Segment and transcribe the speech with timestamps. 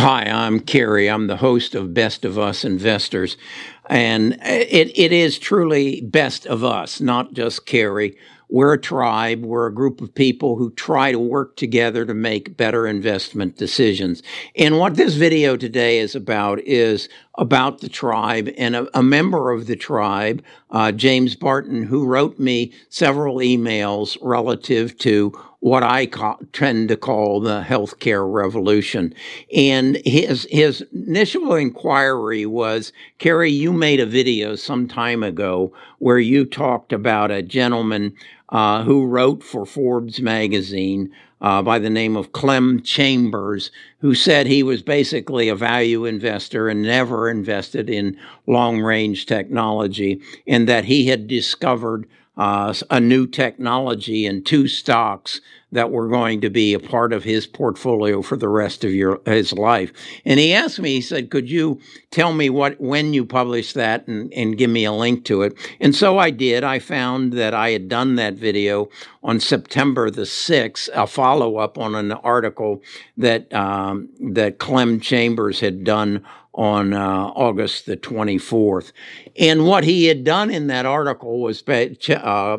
[0.00, 1.10] Hi, I'm Kerry.
[1.10, 3.36] I'm the host of Best of Us Investors.
[3.90, 8.16] And it, it is truly best of us, not just Kerry.
[8.48, 9.44] We're a tribe.
[9.44, 14.22] We're a group of people who try to work together to make better investment decisions.
[14.56, 19.50] And what this video today is about is about the tribe and a, a member
[19.50, 26.06] of the tribe, uh, James Barton, who wrote me several emails relative to what I
[26.52, 29.14] tend to call the healthcare revolution.
[29.54, 36.18] And his his initial inquiry was, Kerry, you made a video some time ago where
[36.18, 38.14] you talked about a gentleman
[38.48, 43.70] uh, who wrote for Forbes magazine uh, by the name of Clem Chambers,
[44.00, 50.20] who said he was basically a value investor and never invested in long range technology,
[50.46, 52.06] and that he had discovered
[52.36, 55.40] uh, a new technology and two stocks
[55.72, 59.20] that were going to be a part of his portfolio for the rest of your
[59.24, 59.92] his life.
[60.24, 61.80] And he asked me, he said, "Could you
[62.10, 65.54] tell me what when you published that and, and give me a link to it?"
[65.80, 66.64] And so I did.
[66.64, 68.88] I found that I had done that video
[69.22, 72.82] on September the sixth, a follow up on an article
[73.16, 78.92] that um, that Clem Chambers had done on uh, August the 24th.
[79.38, 82.58] And what he had done in that article was uh,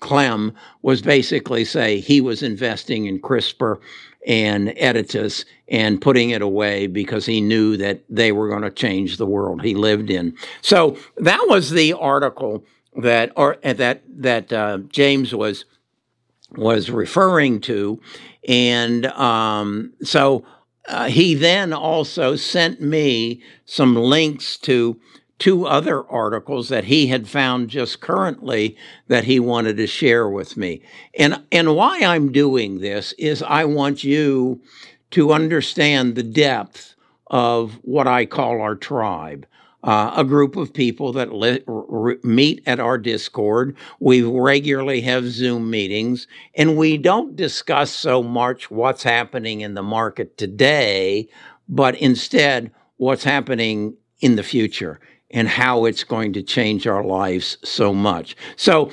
[0.00, 3.78] Clem was basically say he was investing in CRISPR
[4.26, 9.16] and Editas and putting it away because he knew that they were going to change
[9.16, 10.36] the world he lived in.
[10.60, 12.64] So that was the article
[12.96, 15.64] that or that that uh, James was
[16.52, 18.00] was referring to,
[18.46, 20.44] and um, so
[20.88, 24.98] uh, he then also sent me some links to
[25.38, 28.76] two other articles that he had found just currently
[29.08, 30.80] that he wanted to share with me.
[31.18, 34.60] And, and why I'm doing this is I want you
[35.10, 36.94] to understand the depth
[37.26, 39.46] of what I call our tribe
[39.84, 43.76] uh, a group of people that li- r- meet at our Discord.
[44.00, 49.82] We regularly have Zoom meetings, and we don't discuss so much what's happening in the
[49.82, 51.28] market today,
[51.68, 57.58] but instead what's happening in the future and how it's going to change our lives
[57.64, 58.36] so much.
[58.56, 58.90] So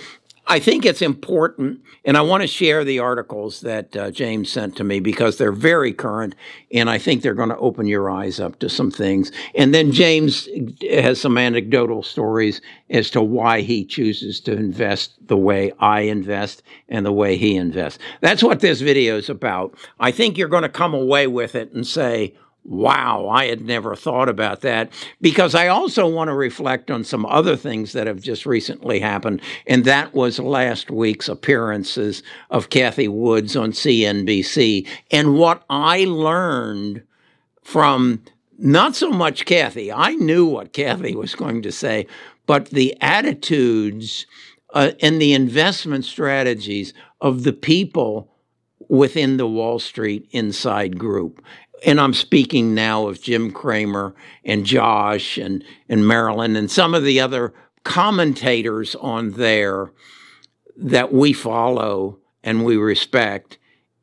[0.52, 4.76] I think it's important, and I want to share the articles that uh, James sent
[4.78, 6.34] to me because they're very current,
[6.74, 9.32] and I think they're going to open your eyes up to some things.
[9.54, 10.50] And then James
[10.90, 16.64] has some anecdotal stories as to why he chooses to invest the way I invest
[16.88, 18.00] and the way he invests.
[18.22, 19.76] That's what this video is about.
[20.00, 22.34] I think you're going to come away with it and say,
[22.70, 27.26] Wow, I had never thought about that because I also want to reflect on some
[27.26, 29.42] other things that have just recently happened.
[29.66, 32.22] And that was last week's appearances
[32.52, 37.02] of Cathie Woods on CNBC and what I learned
[37.64, 38.22] from
[38.60, 39.92] not so much Cathie.
[39.92, 42.06] I knew what Cathie was going to say,
[42.46, 44.28] but the attitudes
[44.76, 48.32] uh, and the investment strategies of the people
[48.90, 51.44] within the Wall Street inside group
[51.86, 57.04] and I'm speaking now of Jim Cramer and Josh and, and Marilyn and some of
[57.04, 57.54] the other
[57.84, 59.92] commentators on there
[60.78, 63.58] that we follow and we respect.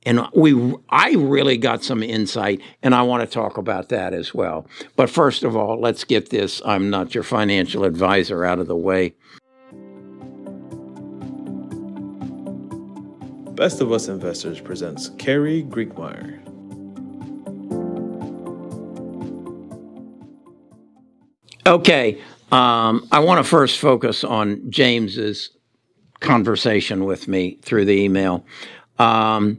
[0.04, 4.32] And we, I really got some insight, and I want to talk about that as
[4.32, 4.68] well.
[4.94, 8.76] But first of all, let's get this I'm not your financial advisor out of the
[8.76, 9.14] way.
[13.56, 16.55] Best of Us Investors presents Kerry Griegmeier.
[21.66, 22.22] Okay.
[22.52, 25.50] Um, I want to first focus on James's
[26.20, 28.46] conversation with me through the email.
[29.00, 29.58] Um,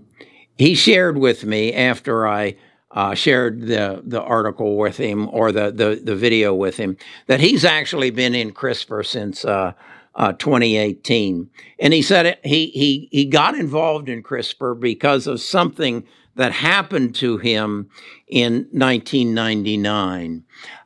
[0.57, 2.55] he shared with me after I
[2.91, 6.95] uh, shared the the article with him or the, the the video with him
[7.27, 9.73] that he's actually been in CRISPR since uh,
[10.15, 16.05] uh, 2018, and he said he he he got involved in CRISPR because of something
[16.37, 17.89] that happened to him
[18.27, 20.43] in 1999.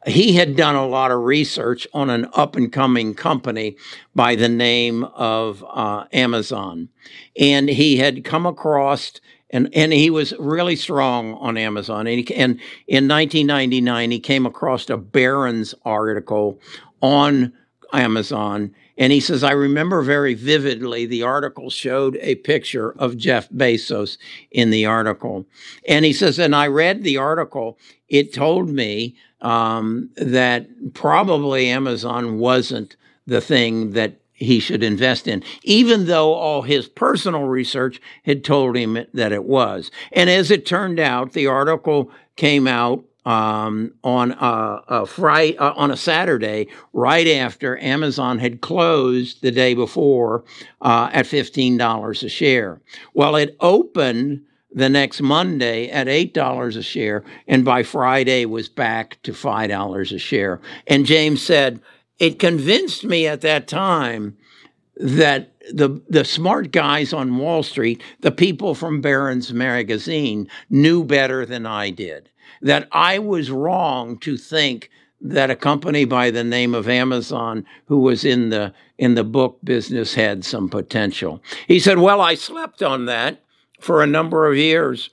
[0.07, 3.75] He had done a lot of research on an up and coming company
[4.15, 6.89] by the name of uh, Amazon.
[7.38, 9.13] And he had come across
[9.53, 12.07] and and he was really strong on Amazon.
[12.07, 12.54] And, he, and
[12.88, 16.57] in 1999, he came across a Barron's article
[17.01, 17.51] on
[17.93, 23.49] Amazon and he says, I remember very vividly the article showed a picture of Jeff
[23.49, 24.17] Bezos
[24.51, 25.47] in the article.
[25.88, 27.79] And he says, and I read the article.
[28.09, 32.95] It told me um, that probably Amazon wasn't
[33.25, 38.75] the thing that he should invest in, even though all his personal research had told
[38.75, 39.89] him that it was.
[40.11, 45.73] And as it turned out, the article came out um, on a, a Friday, uh,
[45.73, 50.44] on a Saturday, right after Amazon had closed the day before
[50.81, 52.81] uh, at fifteen dollars a share.
[53.13, 59.21] Well, it opened the next Monday at $8 a share, and by Friday was back
[59.23, 60.62] to $5 a share.
[60.88, 61.81] And James said,
[62.19, 64.38] It convinced me at that time
[64.95, 71.45] that the the smart guys on Wall Street, the people from Barron's magazine, knew better
[71.45, 72.29] than I did.
[72.61, 74.89] That I was wrong to think
[75.21, 79.59] that a company by the name of Amazon, who was in the in the book
[79.63, 81.41] business, had some potential.
[81.67, 83.43] He said, "Well, I slept on that
[83.79, 85.09] for a number of years,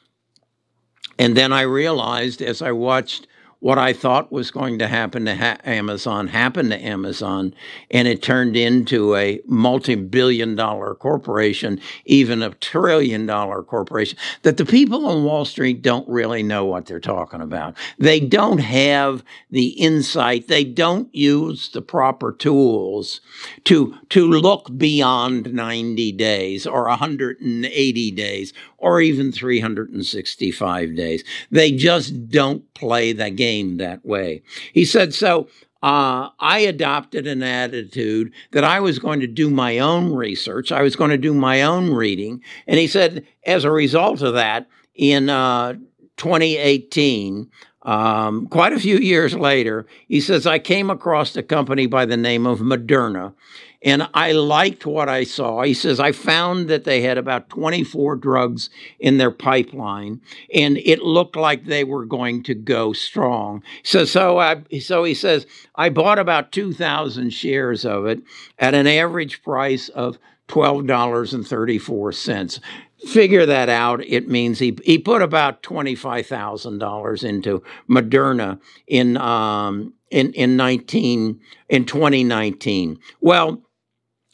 [1.18, 3.27] and then I realized as I watched
[3.60, 7.54] what I thought was going to happen to ha- Amazon happened to Amazon,
[7.90, 14.58] and it turned into a multi billion dollar corporation, even a trillion dollar corporation, that
[14.58, 17.76] the people on Wall Street don't really know what they're talking about.
[17.98, 23.20] They don't have the insight, they don't use the proper tools
[23.64, 31.24] to, to look beyond 90 days or 180 days or even 365 days.
[31.50, 33.47] They just don't play the game
[33.78, 34.42] that way.
[34.72, 35.48] He said, so
[35.82, 40.72] uh, I adopted an attitude that I was going to do my own research.
[40.72, 42.42] I was going to do my own reading.
[42.66, 45.74] And he said, as a result of that, in uh,
[46.16, 47.48] 2018,
[47.88, 52.18] um, quite a few years later, he says, I came across a company by the
[52.18, 53.32] name of Moderna.
[53.80, 55.62] And I liked what I saw.
[55.62, 58.68] He says, I found that they had about 24 drugs
[59.00, 60.20] in their pipeline,
[60.52, 63.62] and it looked like they were going to go strong.
[63.84, 68.20] So, so, I, so he says, I bought about 2,000 shares of it
[68.58, 70.18] at an average price of
[70.48, 72.60] $12.34
[73.06, 78.60] figure that out, it means he he put about twenty five thousand dollars into Moderna
[78.86, 82.98] in um in in nineteen in twenty nineteen.
[83.20, 83.62] Well,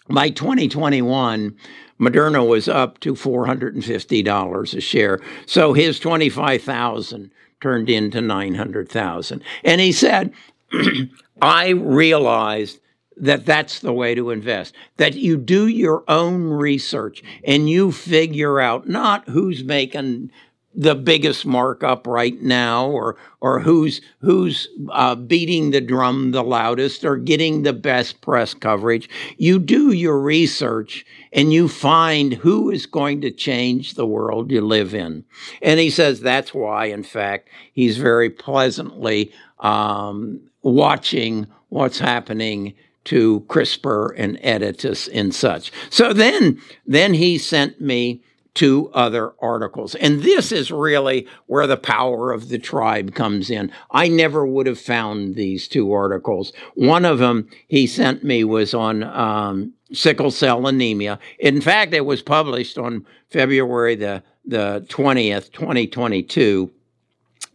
[0.09, 1.57] by 2021,
[1.99, 5.21] Moderna was up to $450 a share.
[5.47, 7.31] So his 25,000
[7.61, 9.43] turned into 900,000.
[9.63, 10.33] And he said,
[11.43, 12.81] I realized
[13.17, 18.61] that that's the way to invest that you do your own research and you figure
[18.61, 20.31] out not who's making
[20.75, 27.05] the biggest markup right now or or who's who's uh, beating the drum the loudest
[27.05, 29.09] or getting the best press coverage.
[29.37, 34.61] You do your research and you find who is going to change the world you
[34.61, 35.25] live in.
[35.63, 42.75] And he says that's why in fact he's very pleasantly um, watching what's happening
[43.05, 48.23] to CRISPR and Editas and such so then then he sent me
[48.55, 49.95] two other articles.
[49.97, 53.71] And this is really where the power of the tribe comes in.
[53.91, 56.53] I never would have found these two articles.
[56.75, 61.19] One of them he sent me was on um, sickle cell anemia.
[61.39, 66.71] In fact, it was published on February the, the 20th, 2022.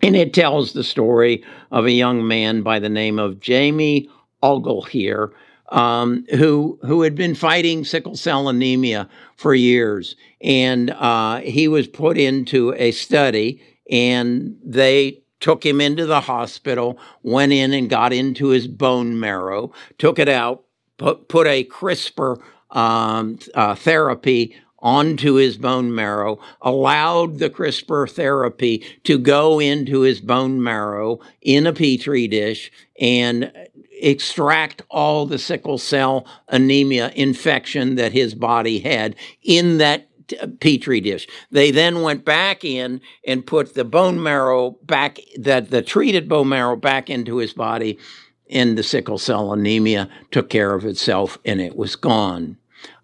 [0.01, 4.09] And it tells the story of a young man by the name of Jamie
[4.41, 5.13] Ogilvie
[5.69, 11.87] um, who who had been fighting sickle cell anemia for years, and uh, he was
[11.87, 18.11] put into a study, and they took him into the hospital, went in and got
[18.11, 20.63] into his bone marrow, took it out,
[20.97, 28.83] put put a CRISPR um, uh, therapy onto his bone marrow, allowed the CRISPR therapy
[29.03, 33.51] to go into his bone marrow in a petri dish and
[34.01, 40.07] extract all the sickle cell anemia infection that his body had in that
[40.59, 41.27] petri dish.
[41.51, 46.49] They then went back in and put the bone marrow back that the treated bone
[46.49, 47.97] marrow back into his body
[48.49, 52.57] and the sickle cell anemia took care of itself and it was gone.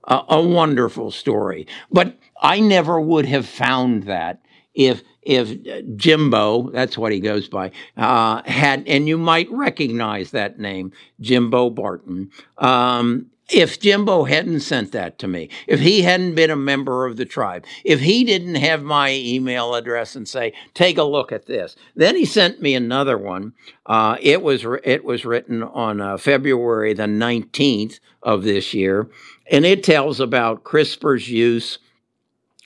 [0.07, 1.67] Uh, a wonderful story.
[1.91, 4.41] But I never would have found that
[4.73, 5.58] if if
[5.98, 11.72] Jimbo, that's what he goes by, uh, had, and you might recognize that name, Jimbo
[11.72, 12.29] Barton.
[12.60, 17.17] Um, if Jimbo hadn't sent that to me, if he hadn't been a member of
[17.17, 21.46] the tribe, if he didn't have my email address and say, "Take a look at
[21.46, 23.53] this," then he sent me another one.
[23.86, 29.10] Uh, it was it was written on uh, February the nineteenth of this year,
[29.51, 31.77] and it tells about CRISPR's use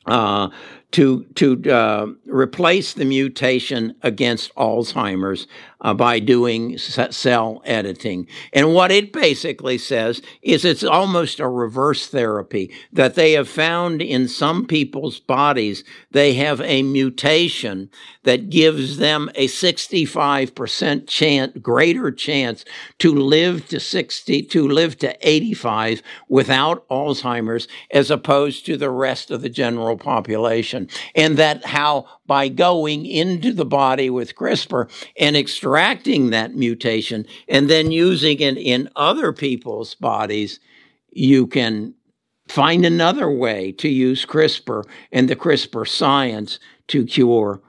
[0.10, 0.50] uh,
[0.92, 5.48] to to uh, replace the mutation against Alzheimer's
[5.82, 8.28] uh, by doing cell editing.
[8.54, 14.02] And what it basically says is it's almost a reverse therapy that they have found
[14.02, 17.90] in some people's bodies, they have a mutation
[18.24, 22.66] that gives them a 65% chance, greater chance
[23.00, 29.32] to live to 60, to live to 85 without Alzheimer's as opposed to the rest
[29.32, 30.90] of the general population.
[31.16, 35.69] And that how by going into the body with CRISPR and extracting
[36.30, 40.60] that mutation and then using it in other people's bodies,
[41.12, 41.94] you can
[42.48, 47.62] find another way to use CRISPR and the CRISPR science to cure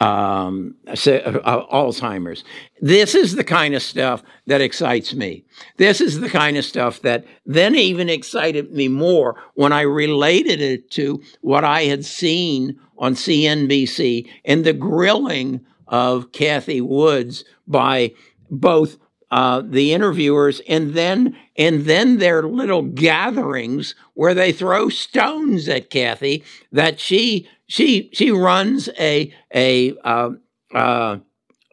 [0.00, 2.44] um, uh, Alzheimer's.
[2.80, 5.44] This is the kind of stuff that excites me.
[5.78, 10.60] This is the kind of stuff that then even excited me more when I related
[10.60, 18.12] it to what I had seen on CNBC and the grilling of Cathie Woods by
[18.50, 18.98] both
[19.30, 25.90] uh, the interviewers and then and then their little gatherings where they throw stones at
[25.90, 30.30] Cathie that she she she runs a a uh,
[30.72, 31.18] uh,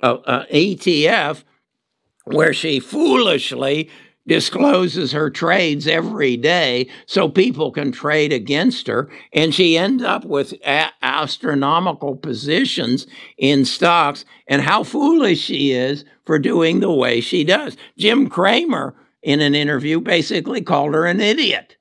[0.01, 1.43] a, a ETF
[2.25, 3.89] where she foolishly
[4.27, 9.09] discloses her trades every day so people can trade against her.
[9.33, 13.05] And she ends up with a- astronomical positions
[13.37, 14.25] in stocks.
[14.47, 17.75] And how foolish she is for doing the way she does.
[17.97, 21.77] Jim cramer in an interview basically called her an idiot.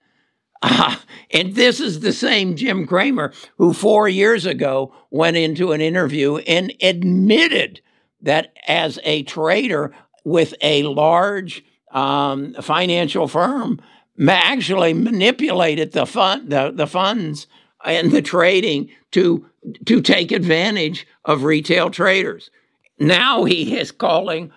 [0.62, 0.96] Uh,
[1.32, 6.36] and this is the same Jim Cramer who four years ago went into an interview
[6.38, 7.80] and admitted
[8.20, 9.92] that as a trader
[10.24, 13.80] with a large um, financial firm,
[14.28, 17.46] actually manipulated the fund, the, the funds
[17.84, 19.46] and the trading to
[19.86, 22.50] to take advantage of retail traders.
[22.98, 24.50] Now he is calling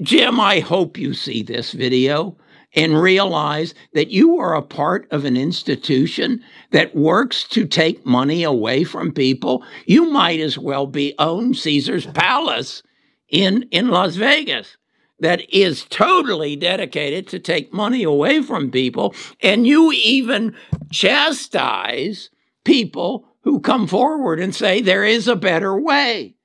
[0.00, 0.40] Jim.
[0.40, 2.36] I hope you see this video
[2.74, 8.42] and realize that you are a part of an institution that works to take money
[8.42, 12.82] away from people, you might as well be own Caesar's Palace
[13.28, 14.77] in, in Las Vegas
[15.20, 19.14] that is totally dedicated to take money away from people.
[19.40, 20.54] And you even
[20.90, 22.30] chastise
[22.64, 26.36] people who come forward and say there is a better way.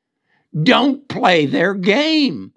[0.64, 2.54] Don't play their game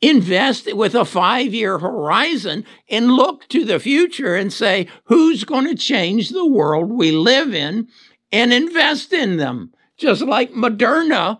[0.00, 5.66] invest with a five year horizon and look to the future and say, who's going
[5.66, 7.88] to change the world we live in
[8.32, 9.72] and invest in them?
[9.96, 11.38] Just like Moderna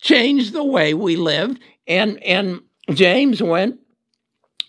[0.00, 1.60] changed the way we lived.
[1.88, 3.80] And, and James went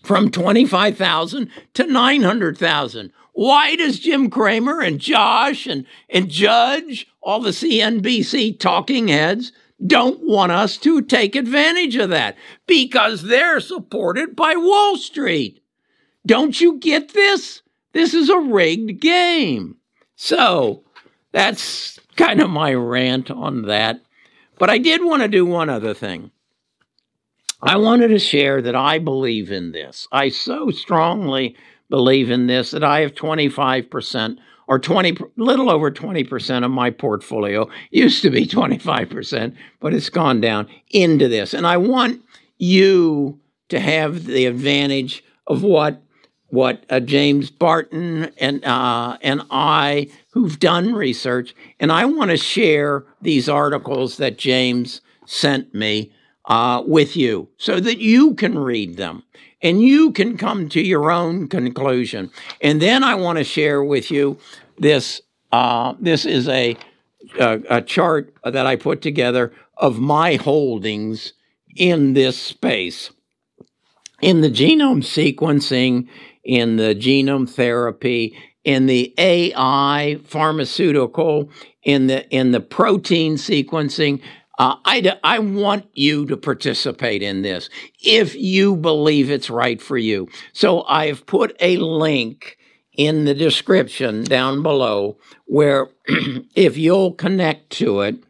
[0.04, 3.12] from 25,000 to 900,000.
[3.34, 9.52] Why does Jim Cramer and Josh and, and Judge, all the CNBC talking heads,
[9.86, 15.62] don't want us to take advantage of that because they're supported by Wall Street.
[16.26, 17.62] Don't you get this?
[17.94, 19.78] This is a rigged game.
[20.16, 20.84] So
[21.32, 24.02] that's kind of my rant on that.
[24.58, 26.32] But I did want to do one other thing.
[27.62, 30.08] I wanted to share that I believe in this.
[30.12, 31.56] I so strongly
[31.90, 34.38] believe in this that I have 25%
[34.68, 40.42] or 20 little over 20% of my portfolio used to be 25% but it's gone
[40.42, 42.22] down into this and i want
[42.58, 46.02] you to have the advantage of what
[46.50, 52.38] what uh, James Barton and uh, and I who've done research and I want to
[52.38, 56.14] share these articles that James sent me
[56.48, 59.24] uh, with you so that you can read them
[59.62, 62.32] and you can come to your own conclusion.
[62.62, 64.38] And then I want to share with you
[64.78, 65.22] this.
[65.52, 66.76] Uh, this is a,
[67.40, 71.34] a, a chart that I put together of my holdings
[71.76, 73.12] in this space,
[74.22, 76.08] in the genome sequencing,
[76.44, 81.50] in the genome therapy, in the AI pharmaceutical,
[81.84, 84.22] in the in the protein sequencing,
[84.58, 87.70] uh, I, I want you to participate in this
[88.04, 90.30] if you believe it's right for you.
[90.54, 92.58] So I've put a link
[92.94, 95.90] in the description down below where
[96.56, 98.24] if you'll connect to it,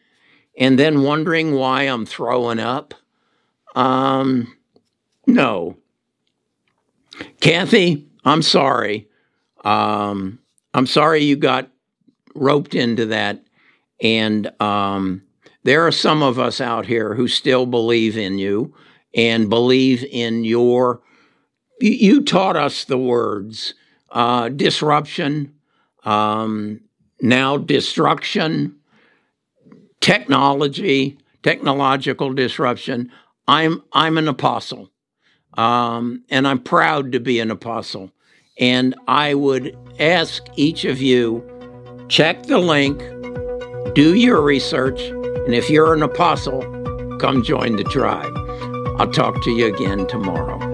[0.57, 2.93] and then wondering why I'm throwing up.
[3.75, 4.55] Um,
[5.25, 5.77] no.
[7.39, 9.07] Cathie, I'm sorry.
[9.63, 10.39] Um,
[10.73, 11.69] I'm sorry you got
[12.35, 13.43] roped into that.
[14.01, 15.23] And um,
[15.63, 18.73] there are some of us out here who still believe in you
[19.15, 21.01] and believe in your.
[21.79, 23.73] You, taught us the words
[24.09, 25.53] uh, disruption,
[26.05, 26.79] um,
[27.19, 28.77] now destruction,
[29.99, 33.11] technology, technological disruption.
[33.47, 34.91] I'm I'm an apostle,
[35.57, 38.11] um, and I'm proud to be an apostle.
[38.57, 41.43] And I would ask each of you
[42.09, 42.99] check the link,
[43.95, 46.61] do your research, and if you're an apostle,
[47.19, 48.33] come join the tribe.
[48.99, 50.72] I'll talk to you again tomorrow.